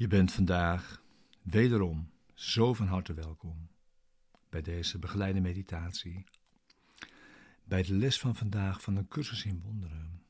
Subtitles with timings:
[0.00, 1.02] Je bent vandaag
[1.42, 3.68] wederom zo van harte welkom
[4.48, 6.24] bij deze begeleide meditatie,
[7.64, 10.22] bij de les van vandaag van een cursus in wonderen.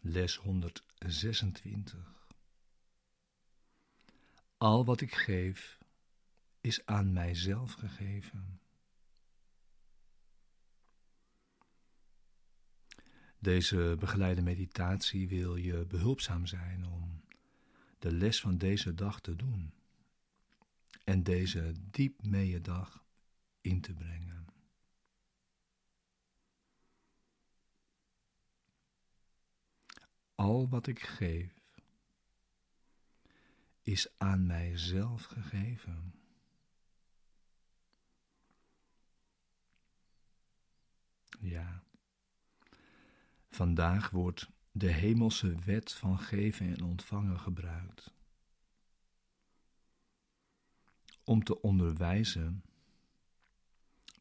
[0.00, 2.26] Les 126.
[4.56, 5.78] Al wat ik geef
[6.60, 8.61] is aan mijzelf gegeven.
[13.42, 17.20] Deze begeleide meditatie wil je behulpzaam zijn om
[17.98, 19.72] de les van deze dag te doen
[21.04, 23.04] en deze diep mee dag
[23.60, 24.46] in te brengen.
[30.34, 31.62] Al wat ik geef
[33.82, 36.14] is aan mijzelf gegeven.
[41.40, 41.82] Ja.
[43.52, 48.14] Vandaag wordt de hemelse wet van geven en ontvangen gebruikt.
[51.24, 52.64] Om te onderwijzen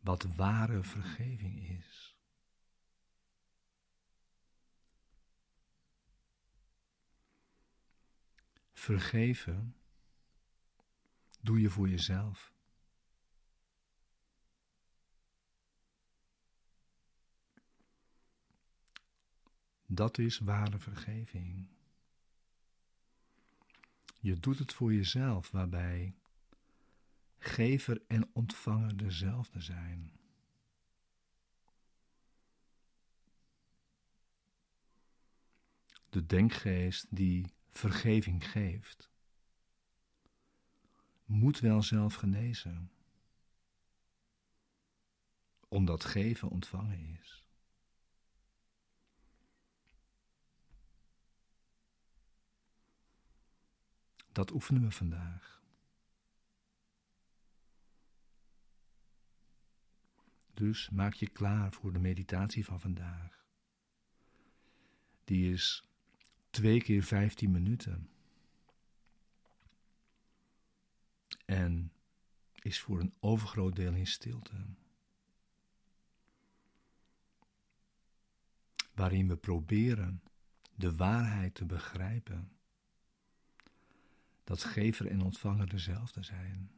[0.02, 2.16] wat ware vergeving is.
[8.74, 9.76] Vergeven
[11.40, 12.51] doe je voor jezelf.
[19.94, 21.68] Dat is ware vergeving.
[24.20, 26.14] Je doet het voor jezelf, waarbij
[27.38, 30.12] gever en ontvanger dezelfde zijn.
[36.10, 39.10] De denkgeest die vergeving geeft,
[41.26, 42.92] moet wel zelf genezen,
[45.68, 47.41] omdat geven ontvangen is.
[54.32, 55.62] Dat oefenen we vandaag.
[60.54, 63.46] Dus maak je klaar voor de meditatie van vandaag.
[65.24, 65.88] Die is
[66.50, 68.10] twee keer vijftien minuten.
[71.46, 71.92] En
[72.62, 74.66] is voor een overgroot deel in stilte.
[78.94, 80.24] Waarin we proberen
[80.76, 82.52] de waarheid te begrijpen
[84.44, 86.72] dat gever en ontvanger dezelfde zijn.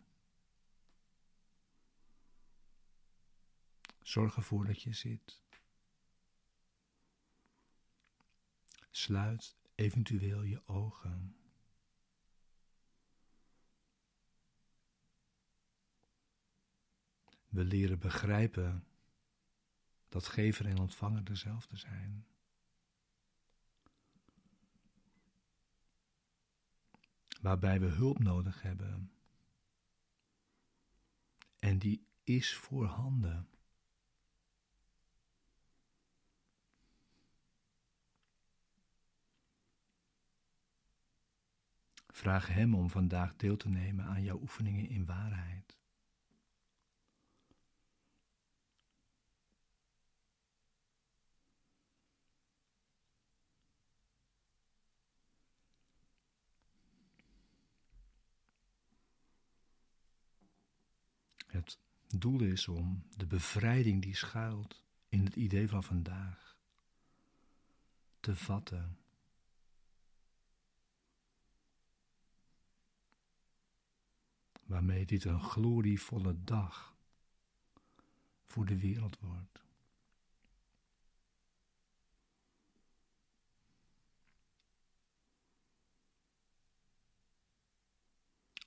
[4.01, 5.41] Zorg ervoor dat je zit.
[8.91, 11.35] Sluit eventueel je ogen.
[17.50, 18.88] We leren begrijpen
[20.09, 22.32] dat gever en ontvanger dezelfde zijn.
[27.43, 29.11] Waarbij we hulp nodig hebben.
[31.59, 33.47] En die is voorhanden.
[42.07, 45.77] Vraag Hem om vandaag deel te nemen aan jouw oefeningen in waarheid.
[61.53, 61.79] Het
[62.19, 66.57] doel is om de bevrijding die schuilt in het idee van vandaag
[68.19, 68.97] te vatten.
[74.66, 76.97] Waarmee dit een glorievolle dag
[78.46, 79.61] voor de wereld wordt.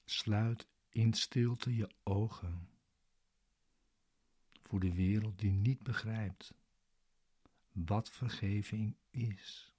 [0.04, 2.75] Sluit in stilte je ogen
[4.66, 6.54] voor de wereld die niet begrijpt
[7.72, 9.74] wat vergeving is.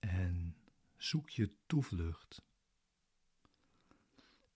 [0.00, 0.56] En
[0.96, 2.42] zoek je toevlucht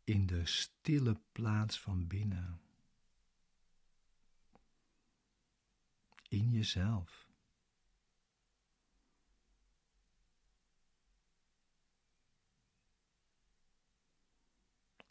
[0.05, 2.66] in de stille plaats van binnen.
[6.37, 7.29] In jezelf.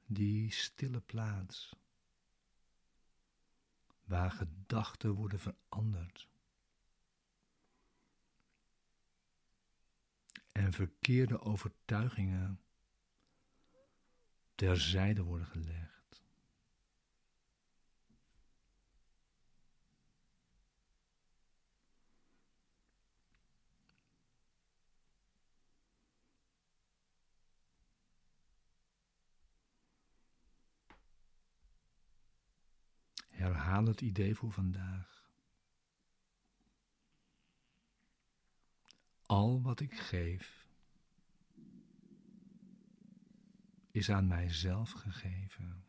[0.05, 1.75] Die stille plaats
[4.03, 6.27] waar gedachten worden veranderd
[10.51, 12.61] en verkeerde overtuigingen
[14.55, 15.94] terzijde worden gelegd.
[33.75, 35.29] Herhaal het idee voor vandaag.
[39.25, 40.67] Al wat ik geef
[43.91, 45.85] is aan mijzelf gegeven.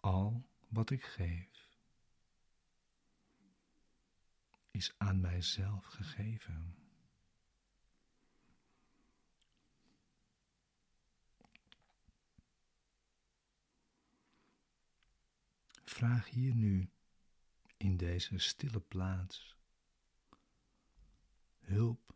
[0.00, 1.68] Al wat ik geef
[4.70, 6.77] is aan mijzelf gegeven.
[15.98, 16.90] Vraag hier nu
[17.76, 19.56] in deze stille plaats
[21.58, 22.14] hulp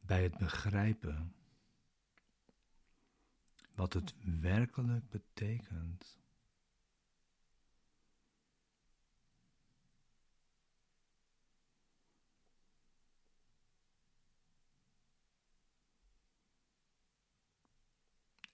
[0.00, 1.34] bij het begrijpen
[3.74, 6.18] wat het werkelijk betekent.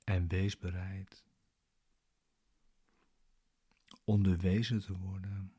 [0.05, 1.28] En wees bereid
[4.09, 5.53] onderwezen te worden.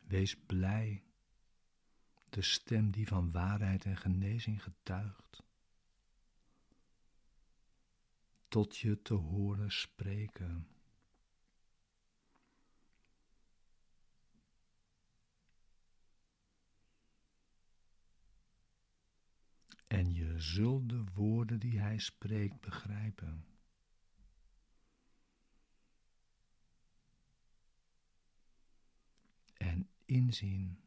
[0.00, 1.02] Wees blij,
[2.28, 5.42] de stem die van waarheid en genezing getuigt,
[8.48, 10.68] tot je te horen spreken.
[19.90, 23.44] en je zult de woorden die hij spreekt begrijpen.
[29.56, 30.80] En inzien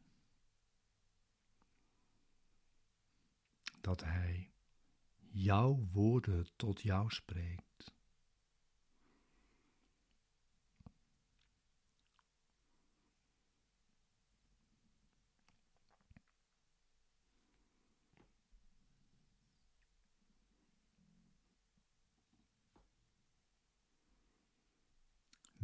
[3.80, 4.50] dat hij
[5.30, 7.93] jouw woorden tot jou spreekt.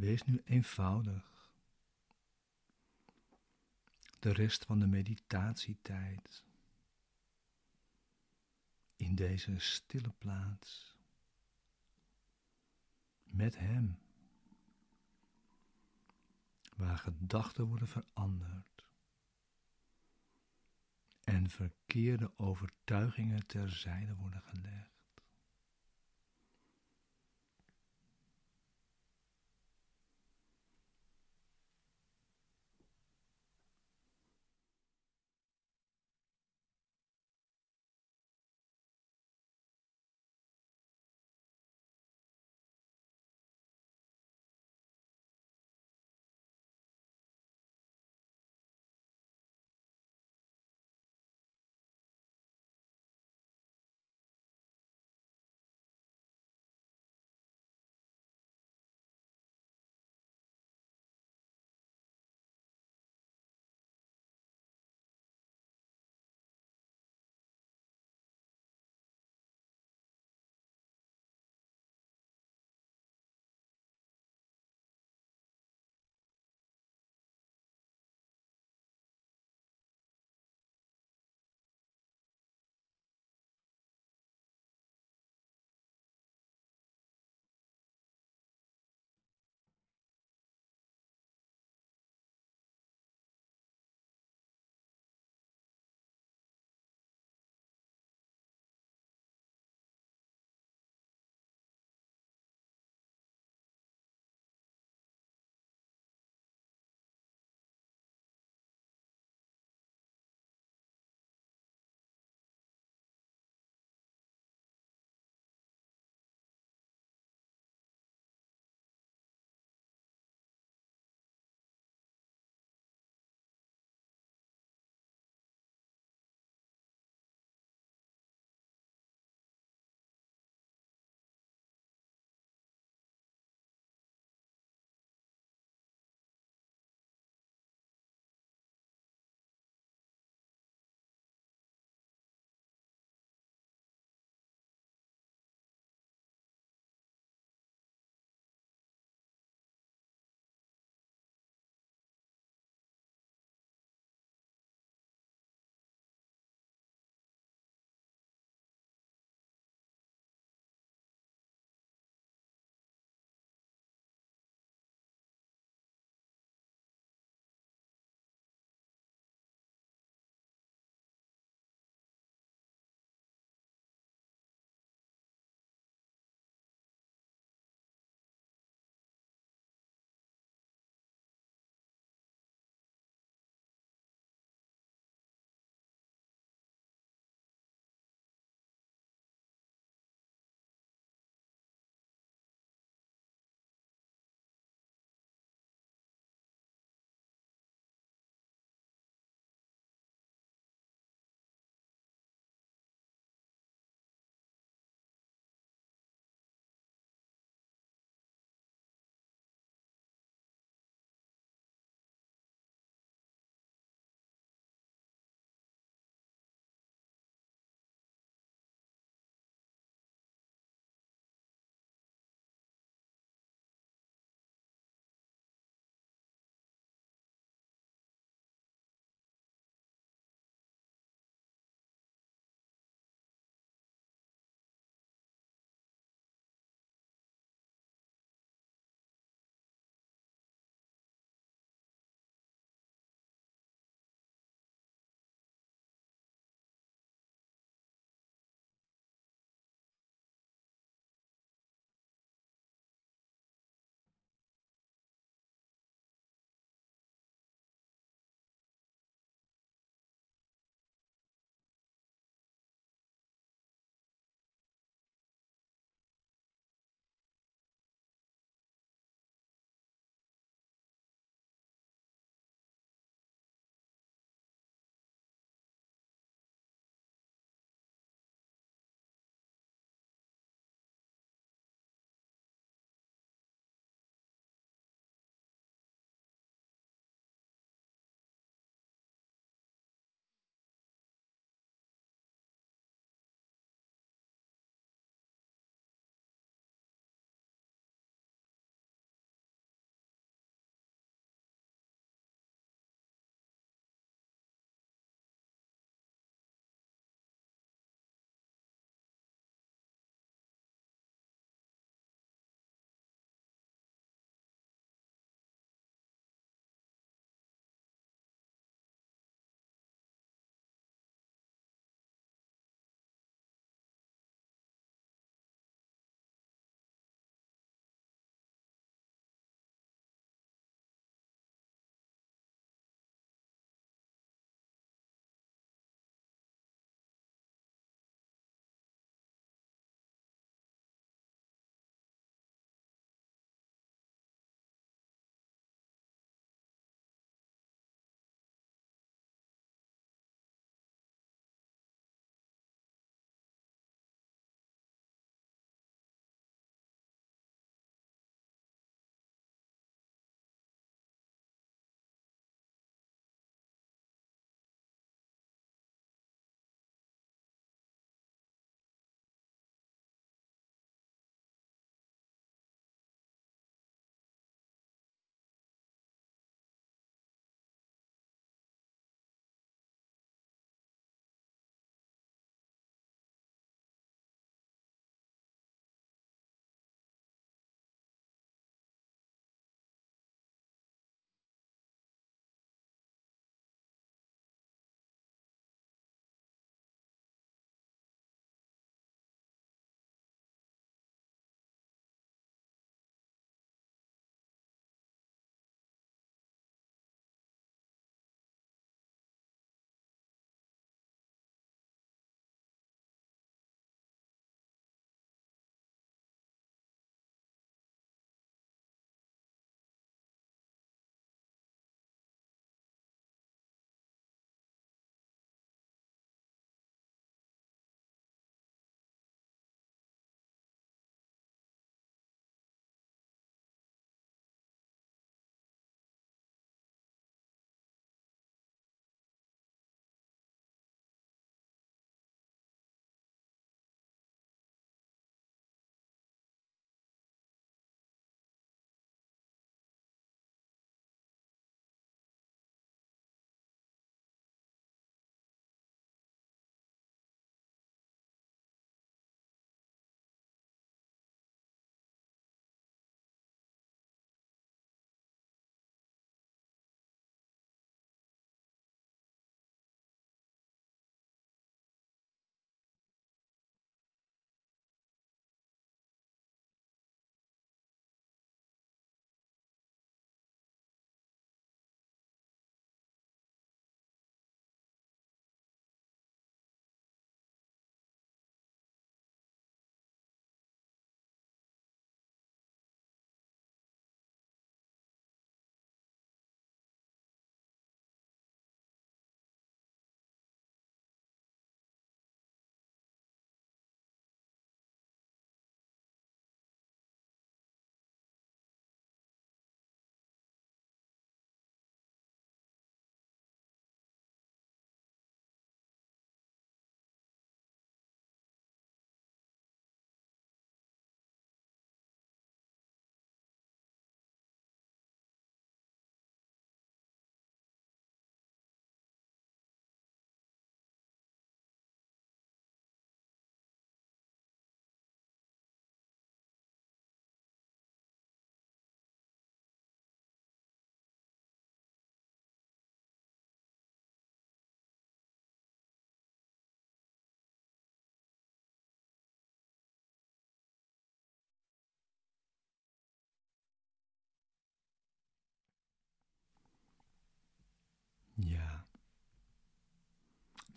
[0.01, 1.51] Wees nu eenvoudig.
[4.19, 6.43] De rest van de meditatietijd
[8.95, 10.95] in deze stille plaats
[13.23, 13.99] met Hem,
[16.75, 18.85] waar gedachten worden veranderd
[21.23, 25.00] en verkeerde overtuigingen terzijde worden gelegd.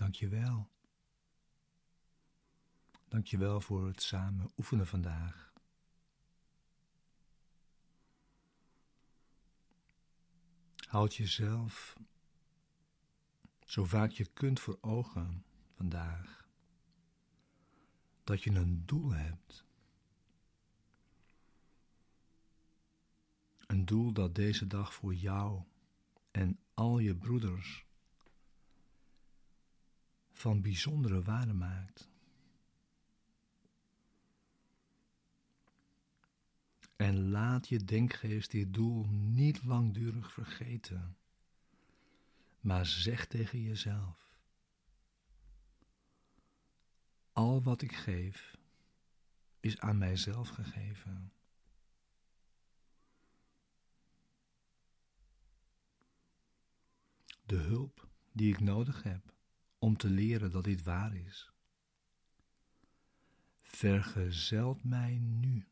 [0.05, 0.71] Dank je wel.
[3.09, 5.53] Dank je wel voor het samen oefenen vandaag.
[10.77, 11.97] Houd jezelf
[13.65, 16.49] zo vaak je kunt voor ogen vandaag.
[18.25, 19.65] Dat je een doel hebt.
[23.67, 25.63] Een doel dat deze dag voor jou
[26.31, 27.84] en al je broeders
[30.35, 32.09] van bijzondere waarde maakt.
[36.97, 41.17] En laat je denkgeest dit doel niet langdurig vergeten,
[42.61, 44.39] maar zeg tegen jezelf:
[47.33, 48.57] Al wat ik geef
[49.61, 51.33] is aan mijzelf gegeven.
[57.47, 59.34] De hulp die ik nodig heb
[59.85, 61.53] om te leren dat dit waar is,
[63.63, 65.67] vergezelt mij nu.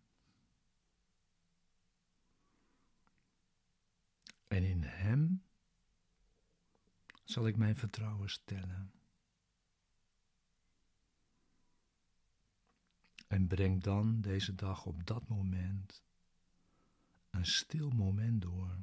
[4.49, 5.43] En in Hem
[7.25, 8.93] zal ik mijn vertrouwen stellen.
[13.27, 16.03] En breng dan deze dag op dat moment
[17.31, 18.77] een stil moment door,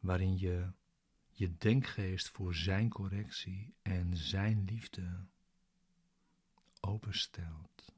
[0.00, 0.72] waarin je
[1.38, 5.26] je denkgeest voor Zijn correctie en Zijn liefde
[6.80, 7.94] openstelt.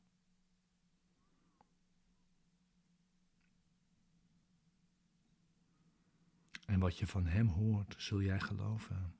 [6.64, 9.14] En wat je van Hem hoort, zul jij geloven.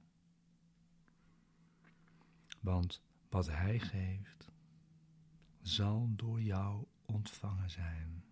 [2.60, 4.50] Want wat Hij geeft,
[5.60, 8.27] zal door jou ontvangen zijn.